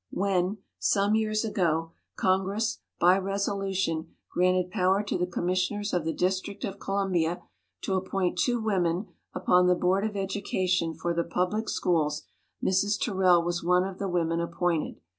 When, 0.09 0.57
some 0.79 1.13
years 1.13 1.45
ago, 1.45 1.91
Congress 2.15 2.79
by 2.99 3.19
resolution 3.19 4.15
granted 4.33 4.71
power 4.71 5.03
to 5.03 5.15
the 5.15 5.27
Commissioners 5.27 5.93
of 5.93 6.05
the 6.05 6.11
District 6.11 6.65
of 6.65 6.79
Columbia 6.79 7.43
to 7.81 7.93
appoint 7.93 8.39
two 8.39 8.59
women 8.59 9.09
upon 9.35 9.67
the 9.67 9.75
Board 9.75 10.03
of 10.03 10.17
Education 10.17 10.95
for 10.95 11.13
the 11.13 11.23
public 11.23 11.69
schools, 11.69 12.23
Mrs. 12.63 12.99
Terrell 12.99 13.43
was 13.43 13.63
one 13.63 13.83
of 13.83 13.99
the 13.99 14.09
women 14.09 14.39
ap 14.41 14.53
pointed. 14.53 14.99